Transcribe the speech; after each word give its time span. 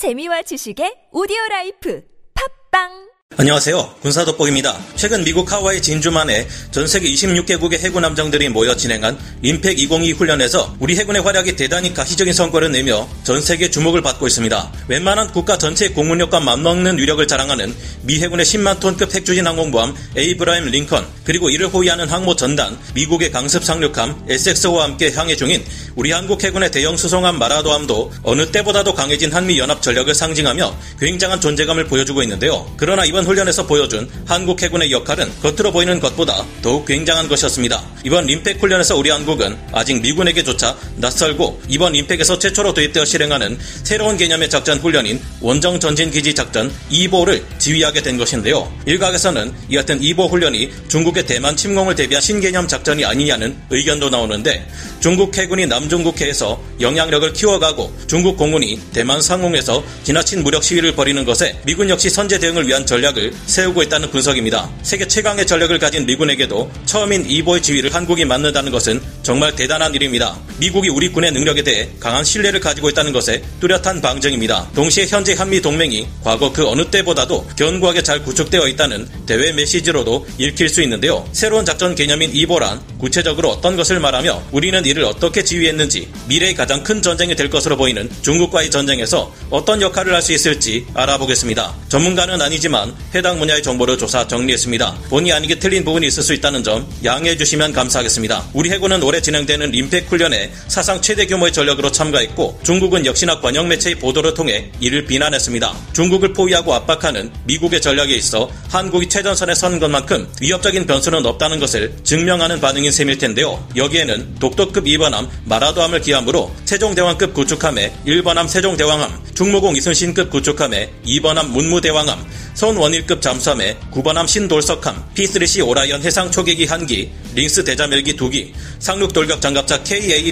재미와 0.00 0.40
지식의 0.48 1.12
오디오 1.12 1.36
라이프. 1.50 2.00
팟빵 2.32 3.09
안녕하세요. 3.36 3.94
군사 4.02 4.24
돋보기입니다. 4.24 4.76
최근 4.96 5.22
미국 5.22 5.50
하와이 5.50 5.80
진주만에 5.80 6.48
전 6.72 6.88
세계 6.88 7.08
26개국의 7.10 7.78
해군 7.78 8.04
함정들이 8.04 8.48
모여 8.48 8.74
진행한 8.74 9.16
림팩 9.42 9.78
202 9.78 10.12
훈련에서 10.12 10.74
우리 10.80 10.96
해군의 10.96 11.22
활약이 11.22 11.54
대단히 11.54 11.94
가시적인 11.94 12.34
성과를 12.34 12.72
내며 12.72 13.08
전 13.22 13.40
세계 13.40 13.70
주목을 13.70 14.02
받고 14.02 14.26
있습니다. 14.26 14.72
웬만한 14.88 15.32
국가 15.32 15.56
전체의 15.56 15.94
공군력과 15.94 16.40
맞먹는 16.40 16.98
위력을 16.98 17.24
자랑하는 17.24 17.72
미 18.02 18.18
해군의 18.20 18.44
10만 18.44 18.80
톤급 18.80 19.14
핵추진 19.14 19.46
항공모함 19.46 19.94
에이브라임 20.16 20.64
링컨 20.66 21.06
그리고 21.22 21.50
이를 21.50 21.68
호위하는 21.68 22.08
항모 22.08 22.34
전단 22.34 22.76
미국의 22.94 23.30
강습 23.30 23.64
상륙함 23.64 24.26
에식스호와 24.28 24.84
함께 24.84 25.12
항해 25.12 25.36
중인 25.36 25.64
우리 25.94 26.10
한국 26.10 26.42
해군의 26.42 26.72
대형 26.72 26.96
수송함 26.96 27.38
마라도함도 27.38 28.12
어느 28.24 28.50
때보다도 28.50 28.94
강해진 28.94 29.32
한미 29.32 29.58
연합 29.58 29.80
전력을 29.80 30.12
상징하며 30.12 30.76
굉장한 30.98 31.40
존재감을 31.40 31.86
보여주고 31.86 32.22
있는데요. 32.24 32.70
그러나 32.76 33.04
이번 33.04 33.19
훈련에서 33.24 33.66
보여준 33.66 34.08
한국 34.26 34.62
해군의 34.62 34.92
역할은 34.92 35.30
겉으로 35.40 35.72
보이는 35.72 35.98
것보다 36.00 36.44
더욱 36.62 36.86
굉장한 36.86 37.28
것이었습니다. 37.28 37.82
이번 38.04 38.26
림팩 38.26 38.62
훈련에서 38.62 38.96
우리 38.96 39.10
한국은 39.10 39.56
아직 39.72 40.00
미군에게조차 40.00 40.76
낯설고 40.96 41.62
이번 41.68 41.92
림팩에서 41.92 42.38
최초로 42.38 42.74
도입되어 42.74 43.04
실행하는 43.04 43.58
새로운 43.82 44.16
개념의 44.16 44.50
작전 44.50 44.78
훈련인 44.78 45.20
원정 45.40 45.80
전진 45.80 46.10
기지 46.10 46.34
작전 46.34 46.72
2보를 46.90 47.42
지휘하게 47.58 48.02
된 48.02 48.16
것인데요. 48.16 48.72
일각에서는 48.86 49.52
이 49.68 49.76
같은 49.76 50.00
2보 50.00 50.30
훈련이 50.30 50.70
중국의 50.88 51.26
대만 51.26 51.56
침공을 51.56 51.94
대비한 51.94 52.22
신개념 52.22 52.68
작전이 52.68 53.04
아니냐는 53.04 53.56
의견도 53.70 54.10
나오는데 54.10 54.66
중국 55.00 55.36
해군이 55.36 55.66
남중국해에서 55.66 56.60
영향력을 56.80 57.32
키워가고 57.32 57.92
중국 58.06 58.36
공군이 58.36 58.80
대만 58.92 59.22
상공에서 59.22 59.82
지나친 60.04 60.42
무력 60.42 60.62
시위를 60.62 60.94
벌이는 60.94 61.24
것에 61.24 61.58
미군 61.64 61.88
역시 61.88 62.10
선제 62.10 62.38
대응을 62.38 62.66
위한 62.66 62.84
전략 62.86 63.09
을 63.16 63.32
세우고 63.46 63.82
있다는 63.82 64.10
분석입니다. 64.10 64.70
세계 64.82 65.06
최강의 65.06 65.46
전력을 65.46 65.76
가진 65.78 66.06
미군에게도 66.06 66.70
처음인 66.84 67.28
이보의 67.28 67.62
지휘를 67.62 67.94
한국이 67.94 68.24
맡는다는 68.24 68.70
것은 68.70 69.00
정말 69.22 69.54
대단한 69.54 69.94
일입니다. 69.94 70.36
미국이 70.60 70.88
우리 70.88 71.08
군의 71.08 71.32
능력에 71.32 71.62
대해 71.62 71.88
강한 71.98 72.22
신뢰를 72.24 72.60
가지고 72.60 72.88
있다는 72.90 73.12
것에 73.12 73.42
뚜렷한 73.60 74.00
방증입니다. 74.00 74.70
동시에 74.74 75.06
현재 75.06 75.34
한미 75.34 75.60
동맹이 75.60 76.06
과거 76.22 76.52
그 76.52 76.68
어느 76.68 76.84
때보다도 76.84 77.48
견고하게 77.56 78.02
잘 78.02 78.22
구축되어 78.22 78.68
있다는 78.68 79.08
대외 79.26 79.52
메시지로도 79.52 80.26
읽힐 80.38 80.68
수 80.68 80.82
있는데요. 80.82 81.26
새로운 81.32 81.64
작전 81.64 81.94
개념인 81.94 82.30
이보란 82.34 82.80
구체적으로 82.98 83.48
어떤 83.48 83.76
것을 83.76 83.98
말하며 83.98 84.42
우리는 84.52 84.84
이를 84.84 85.04
어떻게 85.04 85.42
지휘했는지 85.42 86.08
미래의 86.28 86.54
가장 86.54 86.84
큰 86.84 87.00
전쟁이 87.02 87.34
될 87.34 87.48
것으로 87.48 87.76
보이는 87.76 88.08
중국과의 88.22 88.70
전쟁에서 88.70 89.34
어떤 89.50 89.82
역할을 89.82 90.14
할 90.14 90.20
수 90.20 90.34
있을지 90.34 90.84
알아보겠습니다. 90.92 91.74
전문가는 91.88 92.42
아니지만 92.42 92.94
해당 93.14 93.38
분야의 93.38 93.62
정보를 93.62 93.96
조사 93.96 94.28
정리했습니다. 94.28 94.98
본의 95.08 95.32
아니게 95.32 95.58
틀린 95.58 95.82
부분이 95.82 96.06
있을 96.06 96.22
수 96.22 96.34
있다는 96.34 96.62
점 96.62 96.86
양해해 97.04 97.38
주시면 97.38 97.72
감사하겠습니다. 97.72 98.50
우리 98.52 98.68
해군은 98.68 99.02
올해 99.02 99.22
진행되는 99.22 99.70
림팩 99.70 100.10
훈련에 100.10 100.49
사상 100.68 101.00
최대 101.00 101.26
규모의 101.26 101.52
전력으로 101.52 101.90
참가했고 101.90 102.60
중국은 102.62 103.06
역시나 103.06 103.40
관영 103.40 103.68
매체의 103.68 103.96
보도를 103.96 104.34
통해 104.34 104.70
이를 104.80 105.04
비난했습니다. 105.06 105.74
중국을 105.92 106.32
포위하고 106.32 106.74
압박하는 106.74 107.30
미국의 107.44 107.80
전략에 107.80 108.14
있어 108.14 108.50
한국이 108.68 109.08
최전선에 109.08 109.54
선 109.54 109.78
것만큼 109.78 110.28
위협적인 110.40 110.86
변수는 110.86 111.24
없다는 111.26 111.60
것을 111.60 111.92
증명하는 112.04 112.60
반응인 112.60 112.92
셈일 112.92 113.18
텐데요. 113.18 113.66
여기에는 113.76 114.36
독도급 114.36 114.84
2번함 114.84 115.28
마라도함을 115.44 116.00
기함으로 116.00 116.50
세종대왕급 116.64 117.34
구축함에 117.34 117.92
1번함 118.06 118.48
세종대왕함, 118.48 119.30
중무공 119.34 119.76
이순신급 119.76 120.30
구축함에 120.30 120.90
2번함 121.06 121.48
문무대왕함, 121.48 122.24
손원일급 122.54 123.22
잠수함의 123.22 123.76
9번함 123.92 124.26
신돌석함, 124.26 125.10
P3C 125.14 125.66
오라이언 125.66 126.02
해상 126.02 126.30
초계기 126.30 126.66
1기, 126.66 127.08
링스 127.34 127.64
대잠헬기 127.64 128.16
2기, 128.16 128.52
상륙 128.78 129.12
돌격 129.12 129.40
장갑차 129.40 129.82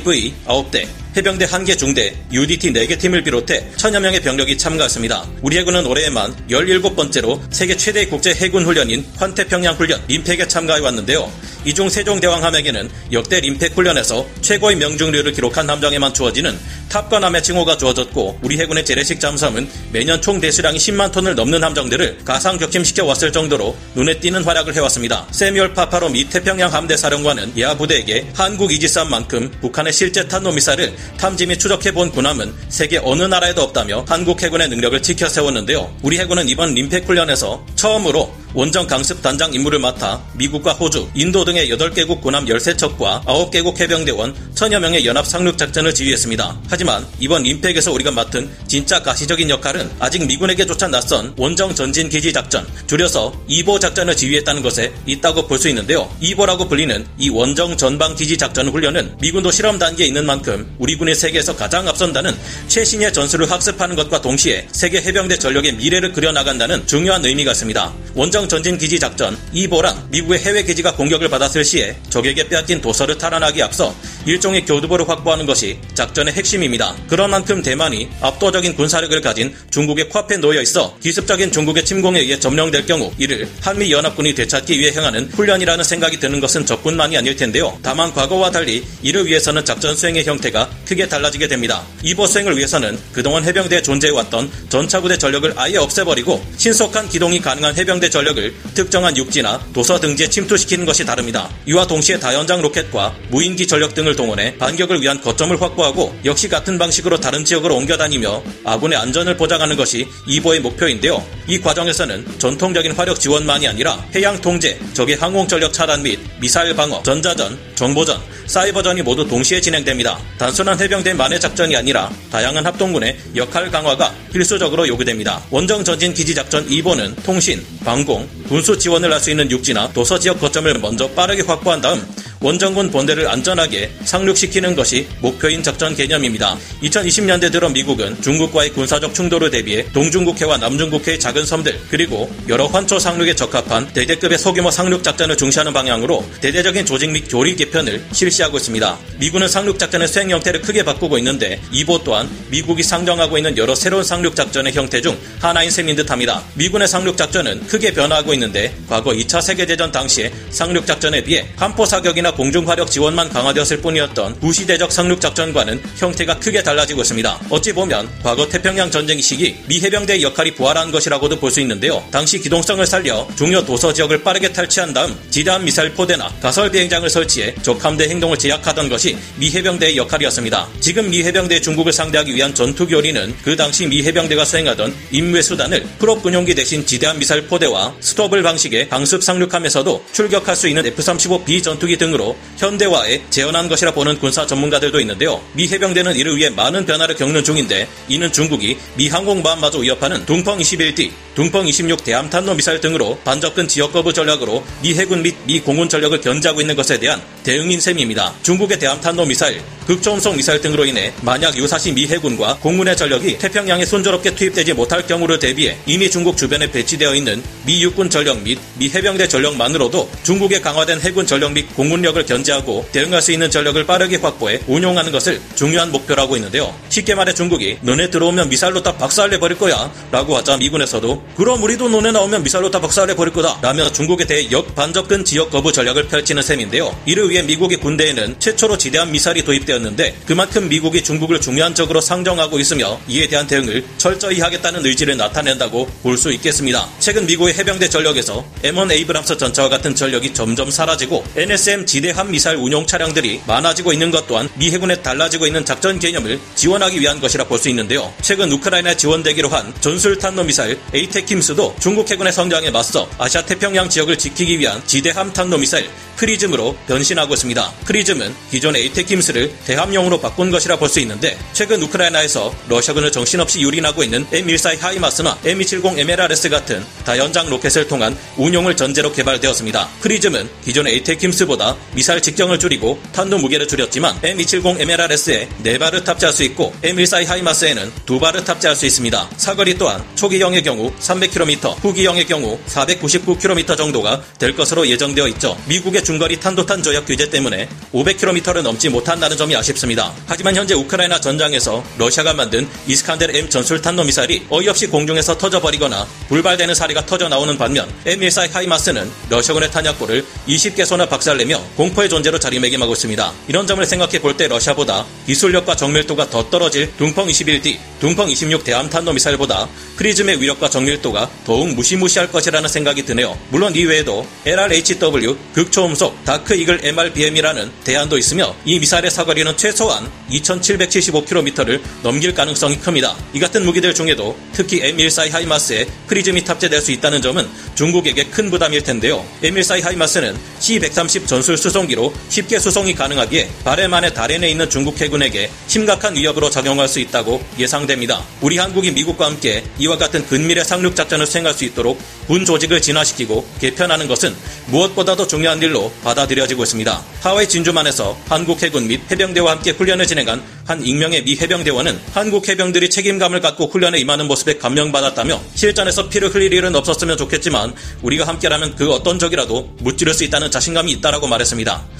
KAV 0.09 0.33
9대, 0.47 0.89
해병대 1.19 1.47
1개 1.47 1.77
중대, 1.77 2.15
UDT 2.33 2.73
4개 2.73 2.97
팀을 2.97 3.25
비롯해 3.25 3.73
천여 3.77 3.99
명의 3.99 4.21
병력이 4.21 4.57
참가했습니다. 4.57 5.27
우리 5.43 5.59
해군은 5.59 5.85
올해에만 5.85 6.47
17번째로 6.49 7.41
세계 7.51 7.77
최대 7.77 8.07
국제 8.07 8.33
해군 8.33 8.65
훈련인 8.65 9.05
환태평양 9.17 9.75
훈련 9.75 10.01
RIMPAC에 10.07 10.47
참가해 10.47 10.81
왔는데요. 10.81 11.29
이중 11.65 11.89
세종대왕 11.89 12.45
함에게는 12.45 12.89
역대 13.11 13.41
RIMPAC 13.41 13.77
훈련에서 13.77 14.25
최고의 14.43 14.77
명중률을 14.77 15.33
기록한 15.33 15.69
함정에만 15.69 16.15
주어지는 16.15 16.57
Top 16.89 17.03
Gun함의 17.03 17.43
칭호가 17.43 17.77
주어졌고 17.77 18.39
우리 18.43 18.59
해군의 18.59 18.85
재래식 18.85 19.21
잠수함은 19.21 19.69
매년 19.93 20.23
총 20.23 20.41
배수량이 20.41 20.79
10만 20.79 21.13
톤을 21.13 21.35
넘는 21.35 21.63
함정들을 21.63 22.21
가상 22.25 22.57
격침시켜 22.57 23.05
왔을 23.05 23.33
정도로 23.33 23.77
눈에 23.95 24.21
띄는 24.21 24.45
활약을 24.45 24.75
해왔습니다. 24.77 25.27
세뮤얼 25.33 25.75
파파로 25.75 26.11
미 26.11 26.29
태평양 26.29 26.73
함대 26.73 26.97
사령관은 26.97 27.53
예하 27.57 27.77
부대에게 27.77 28.29
한국 28.35 28.73
이지스함만큼 28.73 29.51
북한의 29.61 29.93
실제 29.93 30.27
탄도미사일을 30.27 30.95
탐지 31.17 31.47
및 31.47 31.59
추적해 31.59 31.93
본 31.93 32.11
군함은 32.11 32.53
세계 32.69 32.99
어느 32.99 33.23
나라에도 33.23 33.63
없다며 33.63 34.05
한국 34.09 34.43
해군의 34.43 34.69
능력을 34.69 35.03
지켜 35.03 35.29
세웠는데요. 35.29 35.95
우리 36.03 36.19
해군은 36.19 36.49
이번 36.49 36.75
림팩 36.75 37.09
훈련에서 37.09 37.65
처음으로 37.75 38.33
원정 38.55 38.87
강습 38.87 39.23
단장 39.23 39.53
임무를 39.53 39.79
맡아 39.79 40.23
미국과 40.35 40.73
호주, 40.73 41.11
인도 41.15 41.45
등의 41.45 41.69
8개국 41.69 42.23
군함 42.23 42.47
13척과 42.47 43.25
9개국 43.25 43.79
해병대원 43.79 44.35
천여 44.55 44.81
명의 44.81 45.05
연합 45.05 45.27
상륙 45.27 45.59
작전을 45.59 45.95
지휘했습니다. 45.95 46.63
하지만 46.69 47.07
이번 47.21 47.45
임팩에서 47.45 47.93
우리가 47.93 48.11
맡은 48.11 48.49
진짜 48.67 49.03
가시적인 49.03 49.51
역할은 49.51 49.91
아직 49.99 50.27
미군에게조차 50.27 50.89
낯선 50.89 51.35
원정 51.37 51.75
전진 51.75 52.09
기지 52.09 52.33
작전, 52.33 52.67
줄여서 52.87 53.35
2보 53.51 53.79
작전을 53.81 54.17
지휘했다는 54.17 54.63
것에 54.63 54.93
있다고 55.07 55.47
볼 55.47 55.59
수 55.59 55.69
있는데요. 55.69 56.09
2보라고 56.23 56.69
불리는 56.69 57.05
이 57.19 57.29
원정 57.31 57.77
전방 57.77 58.15
기지 58.15 58.39
작전 58.39 58.69
훈련은 58.69 59.17
미군도 59.21 59.51
실험 59.51 59.77
단계에 59.79 60.07
있는 60.07 60.25
만큼 60.25 60.73
우리 60.79 60.88
군이 60.97 61.15
세계에서 61.15 61.57
가장 61.57 61.89
앞선다는 61.89 62.37
최신의 62.69 63.13
전술을 63.13 63.51
학습하는 63.51 63.97
것과 63.97 64.21
동시에 64.21 64.69
세계 64.73 65.01
해병대 65.01 65.39
전력의 65.39 65.75
미래를 65.75 66.13
그려나간다는 66.13 66.87
중요한 66.87 67.25
의미가 67.25 67.53
있습니다. 67.53 67.93
원정 68.19 68.49
전진 68.49 68.77
기지 68.77 68.99
작전 68.99 69.39
2보란 69.55 70.11
미국의 70.11 70.41
해외 70.41 70.65
기지가 70.65 70.97
공격을 70.97 71.29
받았을 71.29 71.65
시에 71.65 71.97
적에게 72.11 72.49
빼앗긴 72.49 72.81
도서를 72.81 73.17
탈환하기 73.17 73.63
앞서 73.63 73.95
일종의 74.27 74.65
교두보를 74.65 75.09
확보하는 75.09 75.47
것이 75.47 75.79
작전의 75.95 76.35
핵심입니다. 76.35 76.97
그런 77.07 77.31
만큼 77.31 77.63
대만이 77.63 78.09
압도적인 78.21 78.75
군사력을 78.75 79.21
가진 79.21 79.55
중국의 79.71 80.09
코앞에 80.09 80.39
놓여 80.39 80.61
있어 80.63 80.99
기습적인 80.99 81.53
중국의 81.53 81.85
침공에 81.85 82.19
의해 82.19 82.41
점령될 82.41 82.87
경우 82.87 83.13
이를 83.19 83.49
한미 83.61 83.93
연합군이 83.93 84.35
되찾기 84.35 84.81
위해 84.81 84.91
행하는 84.91 85.27
훈련이라는 85.27 85.85
생각이 85.85 86.19
드는 86.19 86.41
것은 86.41 86.67
저뿐만이 86.67 87.17
아닐 87.17 87.37
텐데요. 87.37 87.79
다만 87.85 88.13
과거와 88.13 88.51
달리 88.51 88.85
이를 89.01 89.27
위해서는 89.27 89.65
작전 89.65 89.95
수행의 89.95 90.25
형태가 90.25 90.69
크게 90.89 91.07
달라지게 91.07 91.47
됩니다. 91.47 91.87
2보 92.03 92.27
수행을 92.27 92.57
위해서는 92.57 92.99
그동안 93.13 93.45
해병대에 93.45 93.81
존재해왔던 93.81 94.51
전차부대 94.71 95.19
전력을 95.19 95.55
아예 95.55 95.77
없애버리고 95.77 96.45
신속한 96.57 97.11
기동이 97.11 97.41
가능한 97.41 97.77
해병대 97.77 98.08
전력을 98.11 98.55
특정한 98.75 99.17
육지나 99.17 99.61
도서 99.73 99.99
등지에 100.01 100.29
침투시키는 100.29 100.87
것이 100.87 101.05
다릅니다. 101.05 101.49
이와 101.67 101.87
동시에 101.87 102.19
다연장 102.19 102.63
로켓과 102.63 103.15
무인기 103.31 103.67
전력 103.67 103.95
등을 103.95 104.17
동원해 104.17 104.57
반격을 104.59 105.01
위한 105.03 105.21
거점을 105.21 105.61
확보하고 105.61 106.17
역시 106.25 106.49
같은 106.49 106.79
방식으로 106.79 107.19
다른 107.21 107.45
지역으로 107.45 107.77
옮겨 107.77 107.97
다니며 107.97 108.43
아군의 108.65 108.99
안전을 108.99 109.37
보장하는 109.37 109.77
것이 109.77 110.07
2보의 110.27 110.61
목표인데요. 110.61 111.25
이 111.47 111.61
과정에서는 111.61 112.39
전통적인 112.39 112.93
화력 112.93 113.19
지원만이 113.19 113.67
아니라 113.67 114.05
해양 114.15 114.41
통제, 114.41 114.79
적의 114.93 115.17
항공 115.17 115.49
전력 115.49 115.73
차단 115.73 116.03
및 116.03 116.19
미사일 116.41 116.75
방어, 116.75 117.03
전자전, 117.03 117.59
정보전, 117.75 118.21
사이버전이 118.47 119.03
모두 119.03 119.27
동시에 119.27 119.61
진행됩니다. 119.61 120.19
단순한 120.39 120.81
해병대 120.81 121.15
만의 121.15 121.39
작전이 121.41 121.77
아니라 121.77 122.11
다양한 122.31 122.65
합동군의 122.65 123.17
역할 123.37 123.71
강화가 123.71 124.13
필수적으로 124.33 124.89
요구됩니다. 124.89 125.43
원정 125.51 125.85
전진 125.85 126.15
기지 126.15 126.35
작전 126.35 126.67
2보는 126.67 127.23
통신, 127.23 127.65
방공, 127.89 128.29
군수 128.47 128.79
지원을 128.79 129.11
할 129.11 129.19
수 129.19 129.31
있는 129.31 129.51
육지나 129.51 129.91
도서 129.95 130.19
지역 130.19 130.39
거점을 130.39 130.73
먼저 130.75 131.09
빠르게 131.09 131.43
확보한 131.43 131.81
다음 131.81 132.07
원정군 132.41 132.91
본대를 132.93 133.29
안전하게 133.29 133.91
상륙시키는 134.05 134.77
것이 134.77 135.09
목표인 135.21 135.63
작전 135.63 135.97
개념입니다. 135.97 136.57
2020년대 136.83 137.51
들어 137.51 137.69
미국은 137.69 138.21
중국과의 138.23 138.73
군사적 138.73 139.13
충돌을 139.13 139.51
대비해 139.51 139.85
동중국해와 139.93 140.59
남중국해의 140.59 141.19
작은 141.19 141.45
섬들 141.45 141.81
그리고 141.91 142.31
여러 142.49 142.67
환초 142.67 143.01
상륙에 143.01 143.35
적합한 143.35 143.93
대대급의 143.93 144.39
소규모 144.39 144.71
상륙 144.71 145.03
작전을 145.03 145.37
중시하는 145.37 145.73
방향으로 145.73 146.25
대대적인 146.41 146.87
조직 146.87 147.11
및 147.11 147.25
교리 147.29 147.57
개편을 147.57 148.05
실시하고 148.13 148.59
있습니다. 148.59 148.99
미군은 149.19 149.49
상륙 149.49 149.79
작전의 149.79 150.07
수행 150.07 150.31
형태를 150.31 150.63
크게 150.63 150.85
바꾸고 150.85 151.19
있는데 151.19 151.61
이보 151.73 152.05
또한 152.05 152.31
미국이 152.51 152.85
상정하고 152.85 153.37
있는 153.37 153.57
여러 153.57 153.75
새로운 153.75 154.05
상륙 154.05 154.37
작전의 154.37 154.75
형태 154.75 155.01
중 155.01 155.19
하나인 155.41 155.73
셈인 155.73 155.97
듯합니다. 155.97 156.45
미군의 156.55 156.87
상륙 156.87 157.17
작전은 157.17 157.67
크게 157.67 157.93
변화하고 157.95 158.33
있는데 158.35 158.73
과거 158.89 159.11
2차 159.11 159.43
세계대전 159.43 159.91
당시의 159.91 160.33
상륙 160.51 160.87
작전에 160.87 161.25
비해 161.25 161.49
함포 161.57 161.85
사격이나 161.85 162.28
우크라이나 162.29 162.33
공중화력 162.33 162.91
지원만 162.91 163.29
강화되었을 163.29 163.81
뿐이었던 163.81 164.41
구시대적 164.41 164.93
상륙작전과는 164.93 165.81
형태가 165.97 166.39
크게 166.39 166.63
달라지고 166.63 167.03
있습니다. 167.03 167.41
어찌 167.51 167.73
보면 167.73 168.09
과거 168.23 168.49
태평양 168.49 168.91
전쟁 168.91 169.21
시기 169.21 169.57
미 169.67 169.81
해병대의 169.81 170.23
역할이 170.23 170.53
부활한 170.55 170.91
것이라고도 170.93 171.37
볼 171.37 171.49
수 171.49 171.61
있는데요. 171.63 172.05
당시 172.11 172.39
기동성을 172.39 172.85
살려 172.87 173.27
중요 173.35 173.65
도서 173.65 173.91
지역을 173.91 174.23
빠르게 174.23 174.53
탈취한 174.53 174.93
다음 174.93 175.17
지대함 175.31 175.65
미사일 175.65 175.95
포대나 175.95 176.29
가설 176.43 176.71
비행장을 176.71 177.09
설치해 177.09 177.55
적 177.63 177.83
함대 177.83 178.07
행동을 178.07 178.39
제약하던 178.39 178.91
것이 178.91 179.17
미 179.37 179.51
해병대의 179.51 179.97
역할이었습니다. 179.97 180.69
지금 180.81 181.09
미 181.09 181.23
해병대 181.25 181.63
중국을 181.63 181.95
상대하기 181.95 182.35
위한 182.35 182.55
전투 182.55 182.87
교리는 182.87 183.35
그 183.43 183.57
당시 183.57 183.87
미 183.87 184.03
해병대가 184.03 184.45
수행하던 184.45 184.95
임무의 185.11 185.43
수단을 185.43 185.87
prop 185.99 186.23
군용기 186.23 186.55
대신 186.55 186.85
지대함 186.85 187.19
미사일 187.19 187.47
포대와 187.47 187.95
STOVL 188.01 188.43
방식의 188.43 188.91
강습 188.91 189.23
상륙함에서도 189.23 190.05
출격할 190.13 190.55
수 190.55 190.69
있는 190.69 190.85
F-35B 190.85 191.63
전투기 191.63 191.97
등으로 191.97 192.18
현대화해 192.57 193.23
재현한 193.31 193.69
것이라 193.69 193.93
보는 193.93 194.19
군사 194.19 194.47
전문가들도 194.47 195.01
있는데요. 195.01 195.41
미 195.53 195.69
해병대는 195.69 196.17
이를 196.17 196.37
위해 196.37 196.51
많은 196.51 196.87
변화를 196.87 197.15
겪는 197.15 197.45
중인데 197.45 197.89
이는 198.09 198.33
중국이 198.33 198.77
미 198.97 199.09
항공모함마저 199.09 199.79
위협하는 199.79 200.25
둥펑 200.27 200.59
21D, 200.59 201.11
둥펑 201.35 201.67
26 201.67 202.05
대함탄도 202.05 202.55
미사일 202.55 202.81
등으로 202.81 203.19
반접근 203.25 203.69
지역 203.69 203.93
거부 203.93 204.13
전략으로 204.13 204.65
미 204.83 204.95
해군 204.95 205.23
및 205.23 205.37
미 205.45 205.61
공군 205.61 205.89
전력을 205.89 206.21
견제하고 206.21 206.61
있는 206.61 206.75
것에 206.75 206.99
대한 206.99 207.23
대응인 207.45 207.81
셈입니다. 207.81 208.35
중국의 208.43 208.79
대함탄도 208.79 209.25
미사일, 209.25 209.63
극초음속 209.87 210.37
미사일 210.37 210.61
등으로 210.61 210.85
인해 210.85 211.13
만약 211.23 211.57
유사시 211.57 211.93
미 211.93 212.07
해군과 212.07 212.59
공군의 212.61 212.97
전력이 212.97 213.39
태평양에 213.39 213.85
순조롭게 213.87 214.35
투입되지 214.35 214.75
못할 214.75 215.07
경우를 215.07 215.39
대비해 215.39 215.79
이미 215.87 216.11
중국 216.11 216.37
주변에 216.37 216.71
배치되어 216.71 217.15
있는 217.15 217.43
미 217.65 217.83
육군 217.83 218.11
전력 218.11 218.43
및 218.43 218.59
미 218.79 218.91
해병대 218.91 219.29
전력만으로도 219.29 220.11
중국의 220.25 220.61
강화된 220.61 221.01
해군 221.01 221.27
전력 221.27 221.53
및 221.53 221.75
공군력 221.75 222.08
을 222.17 222.27
견제하고 222.27 222.87
대응할 222.93 223.21
수 223.23 223.33
있는 223.33 223.51
전력을 223.51 223.85
빠르게 223.87 224.17
확보해 224.17 224.61
운용하는 224.67 225.13
것을 225.13 225.41
중요한 225.55 225.91
목표로 225.91 226.21
하고 226.21 226.37
있는데요. 226.37 226.75
쉽게 226.89 227.15
말해 227.15 227.35
중국이 227.35 227.79
너네 227.83 228.11
들어오면 228.11 228.49
미사일로 228.49 228.83
다 228.83 228.97
박살내 228.97 229.39
버릴 229.39 229.59
거야 229.59 229.91
라고 230.11 230.37
하자 230.37 230.57
미군에서도 230.59 231.25
그럼 231.37 231.63
우리도 231.63 231.89
너네 231.89 232.13
나오면 232.13 232.43
미사일로 232.43 232.71
다 232.71 232.81
박살내 232.81 233.15
버릴 233.17 233.33
거다 233.33 233.59
라며 233.63 233.91
중국에 233.91 234.25
대해 234.25 234.51
역반접근 234.51 235.25
지역 235.25 235.51
거부 235.51 235.73
전략을 235.73 236.09
펼치는 236.09 236.43
셈인데요. 236.43 236.97
이를 237.07 237.29
위해 237.31 237.43
미국의 237.43 237.79
군대에는 237.79 238.37
최초로 238.39 238.79
지대함 238.79 239.11
미사일이 239.11 239.45
도입되었는데 239.45 240.17
그만큼 240.27 240.69
미국이 240.69 241.03
중국을 241.03 241.41
중요한 241.41 241.75
적으로 241.75 242.01
상정하고 242.01 242.59
있으며 242.59 242.99
이에 243.09 243.27
대한 243.29 243.47
대응을 243.47 243.85
철저히 243.99 244.41
하겠다는 244.41 244.85
의지를 244.87 245.17
나타낸다고 245.17 245.89
볼 246.03 246.19
수 246.19 246.33
있겠습니다. 246.33 246.89
최근 246.99 247.27
미국의 247.27 247.55
해병대 247.55 247.89
전력에서 247.89 248.45
M1 248.65 248.91
에이브람스 248.91 249.37
전차와 249.39 249.69
같은 249.69 249.95
전력이 249.95 250.35
점점 250.35 250.69
사라지고 250.71 251.23
NSM 251.37 251.87
지대함 251.87 252.31
미사일 252.31 252.57
운용 252.59 252.87
차량들이 252.87 253.43
많아지고 253.47 253.93
있는 253.93 254.11
것 254.11 254.27
또한 254.27 254.49
미 254.55 254.71
해군의 254.71 254.97
달라지고 255.03 255.47
있는 255.47 255.65
작전 255.65 255.99
개념을 255.99 256.39
지원하기 256.55 257.01
위한 257.01 257.21
것이라 257.21 257.45
볼 257.45 257.59
수 257.59 257.69
있는데요. 257.71 258.13
최근 258.23 258.53
우크라이나에 258.53 258.97
지원되기로 258.97 259.49
한 259.49 259.75
전술 259.81 260.17
탄도 260.19 260.45
미사일 260.45 260.79
ATACMS도 260.95 261.75
중국 261.81 262.09
해군의 262.09 262.33
성장에 262.33 262.71
맞서 262.71 263.09
아시아 263.19 263.43
태평양 263.45 263.89
지역을 263.89 264.17
지키기 264.17 264.59
위한 264.61 264.81
지대함 264.87 265.33
탄도 265.33 265.59
미사일 265.59 265.91
PrSM으로 266.17 266.77
변신하고 266.87 267.35
있습니다. 267.35 267.73
PrSM은 267.85 268.35
기존의 268.51 268.83
ATACMS를 268.83 269.53
대함용으로 269.67 270.21
바꾼 270.21 270.51
것이라 270.51 270.77
볼 270.77 270.89
수 270.89 271.01
있는데 271.01 271.37
최근 271.53 271.83
우크라이나에서 271.83 272.55
러시아군을 272.69 273.13
정신없이 273.13 273.61
유린하고 273.61 274.03
있는 274.03 274.27
M14 274.31 274.81
HIMARS나 274.81 275.37
M270 275.45 275.99
MLRS 275.99 276.49
같은 276.49 276.85
다연장 277.05 277.49
로켓을 277.51 277.87
통한 277.89 278.17
운용을 278.37 278.77
전제로 278.77 279.13
개발되었습니다. 279.13 279.89
PrSM은 280.01 280.49
기존의 280.65 280.95
ATACMS보다 280.95 281.77
미사일 281.95 282.21
직경을 282.21 282.59
줄이고 282.59 283.01
탄두 283.13 283.39
무게를 283.39 283.67
줄였지만 283.67 284.21
M270 284.21 284.81
MLRS에 284.81 285.49
4발을 285.65 286.05
탑재할 286.05 286.33
수 286.33 286.43
있고 286.45 286.75
M14 286.83 287.27
HIMARS에는 287.27 287.93
2발을 288.07 288.45
탑재할 288.45 288.77
수 288.77 288.87
있습니다. 288.87 289.29
사거리 289.37 289.77
또한 289.79 290.05
초기형의 290.15 290.63
경우 290.63 290.93
300km, 291.01 291.83
후기형의 291.83 292.27
경우 292.27 292.59
499km 292.67 293.77
정도가 293.77 294.23
될 294.39 294.55
것으로 294.55 294.87
예정되어 294.87 295.29
있죠. 295.29 295.57
미국의 295.67 296.05
중거리 296.05 296.39
탄도탄 296.41 296.83
조약 296.83 297.07
규제 297.07 297.29
때문에 297.31 297.69
500km를 297.93 298.63
넘지 298.63 298.89
못한다는 298.89 299.37
점이 299.37 299.57
아쉽습니다. 299.57 300.13
하지만 300.27 300.55
현재 300.57 300.75
우크라이나 300.75 301.21
전장에서 301.21 301.85
러시아가 301.99 302.35
만든 302.35 302.69
이스칸델 302.87 303.35
M 303.35 303.49
전술 303.49 303.81
탄도 303.81 304.05
미사일이 304.05 304.45
어이없이 304.51 304.87
공중에서 304.87 305.39
터져버리거나 305.39 306.07
불발되는 306.29 306.75
사례가 306.75 307.07
터져 307.07 307.29
나오는 307.29 307.57
반면 307.57 307.89
M14 308.05 308.53
하이마스는 308.53 309.11
러시아군의 309.31 309.71
탄약고를 309.71 310.25
20개소나 310.47 311.09
박살내며 311.09 311.63
공포의 311.79 312.09
존재로 312.09 312.41
자리매김하고 312.41 312.93
있습니다. 312.93 313.33
이런 313.47 313.67
점을 313.69 313.85
생각해 313.87 314.19
볼 314.19 314.37
때 314.37 314.47
러시아보다 314.49 315.07
기술력과 315.27 315.75
정밀도가 315.75 316.29
더 316.31 316.49
떨어질 316.51 316.95
둥펑 316.97 317.27
21D, 317.29 317.77
둥펑 318.01 318.29
26 318.29 318.63
대함탄도 318.65 319.13
미사일보다 319.13 319.69
PrSM의 319.97 320.41
위력과 320.41 320.71
정밀도가 320.71 321.31
더욱 321.45 321.75
무시무시할 321.75 322.31
것이라는 322.31 322.69
생각이 322.69 323.05
드네요. 323.05 323.37
물론 323.51 323.75
이외에도 323.75 324.27
LRHW 324.45 325.37
극초음속 325.55 326.25
Dark 326.25 326.55
Eagle 326.55 326.81
MRBM이라는 326.85 327.71
대안도 327.85 328.19
있으며 328.19 328.55
이 328.65 328.79
미사일의 328.79 329.11
사거리는 329.11 329.57
최소한 329.57 330.11
2775km를 330.31 331.81
넘길 332.03 332.35
가능성이 332.35 332.79
큽니다. 332.79 333.17
이 333.35 333.41
같은 333.41 333.65
무기들 333.65 333.95
중에도 333.95 334.37
특히 334.53 334.81
M14 334.81 335.31
HIMARS에 335.31 335.87
PrSM이 336.07 336.45
탑재될 336.45 336.81
수 336.81 336.93
있다는 336.93 337.23
점은 337.23 337.49
중국에게 337.75 338.25
큰 338.25 338.51
부담일 338.51 338.83
텐데요. 338.83 339.25
M14 339.43 339.83
HIMARS는 339.83 340.37
C-130 340.61 341.27
전술 341.27 341.57
수송기로 341.59 342.13
쉽게 342.29 342.59
수송이 342.59 342.95
가능하기에 342.95 343.51
발해 343.65 343.89
달에 344.15 344.39
내 344.39 344.51
있는 344.51 344.71
중국 344.71 345.01
해군에게 345.01 345.51
심각한 345.67 346.15
위협으로 346.15 346.51
작용할 346.51 346.89
수 346.89 347.01
있다고 347.01 347.43
예상됩니다. 347.59 348.23
우리 348.41 348.59
한국이 348.59 348.91
미국과 348.93 349.27
함께 349.27 349.65
이와 349.79 349.99
같은 349.99 350.27
근미래의 350.27 350.65
상륙 350.65 350.95
작전을 350.95 351.27
수행할 351.27 351.55
수 351.55 351.65
있도록 351.65 352.01
군 352.27 352.45
조직을 352.45 352.81
진화시키고 352.81 353.47
개편하는 353.61 354.07
것은 354.07 354.35
무엇보다도 354.67 355.27
중요한 355.27 355.61
일로 355.63 355.91
받아들여지고 356.05 356.63
있습니다. 356.63 357.03
하와이 357.21 357.49
진주만에서 357.49 358.19
한국 358.29 358.63
해군 358.63 358.87
및 358.87 359.01
해병대와 359.11 359.53
함께 359.53 359.71
훈련을 359.71 360.07
진행한 360.07 360.43
한 360.67 360.85
익명의 360.85 361.25
미 361.25 361.37
해병대원은 361.37 361.99
한국 362.13 362.47
해병들이 362.49 362.91
책임감을 362.91 363.41
갖고 363.41 363.67
훈련에 363.67 363.99
임하는 363.99 364.29
모습에 364.29 364.59
감명받았다며 364.59 365.41
실전에서 365.55 366.09
피를 366.11 366.29
흘릴 366.29 366.53
일은 366.53 366.77
없었으면 366.77 367.17
좋겠지만 367.17 367.75
우리가 368.03 368.27
함께라면 368.27 368.77
그 368.77 368.93
어떤 368.93 369.19
적이라도 369.19 369.77
무찌를 369.79 370.13
수 370.13 370.25
있다는 370.25 370.51
자신감이 370.51 370.93
있다라고 370.93 371.27
말했습니다. 371.27 371.48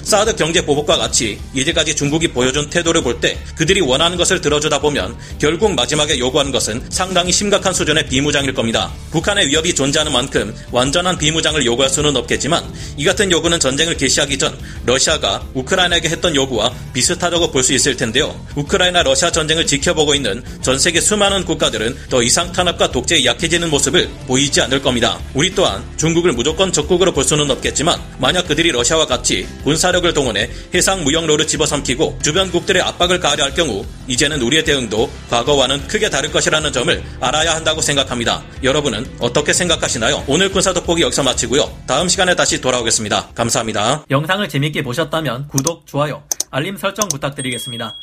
사드 0.03 0.35
경제 0.35 0.65
보복과 0.65 0.97
같이 0.97 1.39
이제까지 1.53 1.95
중국이 1.95 2.29
보여준 2.29 2.69
태도를 2.69 3.03
볼 3.03 3.19
때 3.19 3.37
그들이 3.55 3.81
원하는 3.81 4.17
것을 4.17 4.39
들어주다 4.39 4.79
보면 4.79 5.17
결국 5.39 5.73
마지막에 5.73 6.17
요구하는 6.19 6.51
것은 6.53 6.81
상당히 6.89 7.31
심각한 7.33 7.73
수준의 7.73 8.07
비무장일 8.07 8.53
겁니다. 8.53 8.89
북한의 9.11 9.47
위협이 9.47 9.75
존재하는 9.75 10.13
만큼 10.13 10.55
완전한 10.71 11.17
비무장을 11.17 11.65
요구할 11.65 11.89
수는 11.89 12.15
없겠지만 12.15 12.63
이 12.95 13.03
같은 13.03 13.29
요구는 13.31 13.59
전쟁을 13.59 13.97
개시하기 13.97 14.37
전 14.37 14.57
러시아가 14.85 15.43
우크라이나에게 15.53 16.07
했던 16.09 16.33
요구와 16.35 16.71
비슷하다고 16.93 17.51
볼 17.51 17.59
수 17.63 17.73
있을 17.73 17.97
텐데요. 17.97 18.33
우크라이나 18.55 19.03
러시아 19.03 19.31
전쟁을 19.31 19.67
지켜보고 19.67 20.15
있는 20.15 20.41
전 20.61 20.79
세계 20.79 21.01
수많은 21.01 21.43
국가들은 21.43 21.97
더 22.09 22.23
이상 22.23 22.51
탄압과 22.53 22.91
독재에 22.91 23.25
약해지는 23.25 23.69
모습을 23.69 24.09
보이지 24.27 24.61
않을 24.61 24.81
겁니다. 24.81 25.19
우리 25.33 25.53
또한 25.53 25.83
중국을 25.97 26.31
무조건 26.31 26.71
적국으로 26.71 27.11
볼 27.11 27.25
수는 27.25 27.51
없겠지만 27.51 27.99
만약 28.17 28.47
그들이 28.47 28.71
러시아와 28.71 29.05
같이 29.07 29.38
군사력을 29.63 30.13
동원해 30.13 30.49
해상 30.73 31.03
무역로를 31.03 31.47
집어삼키고 31.47 32.19
주변국들의 32.21 32.81
압박을 32.81 33.19
가하려 33.19 33.43
할 33.43 33.53
경우 33.53 33.85
이제는 34.07 34.41
우리의 34.41 34.63
대응도 34.63 35.09
과거와는 35.29 35.87
크게 35.87 36.09
다를 36.09 36.31
것이라는 36.31 36.71
점을 36.71 37.03
알아야 37.19 37.55
한다고 37.55 37.81
생각합니다. 37.81 38.43
여러분은 38.63 39.05
어떻게 39.19 39.53
생각하시나요? 39.53 40.23
오늘 40.27 40.51
군사 40.51 40.73
돋보기 40.73 41.01
여기서 41.01 41.23
마치고요. 41.23 41.71
다음 41.87 42.07
시간에 42.07 42.35
다시 42.35 42.61
돌아오겠습니다. 42.61 43.29
감사합니다. 43.35 44.05
영상을 44.09 44.47
재밌게 44.47 44.83
보셨다면 44.83 45.47
구독, 45.47 45.85
좋아요, 45.85 46.23
알림 46.51 46.77
설정 46.77 47.07
부탁드리겠습니다. 47.09 47.95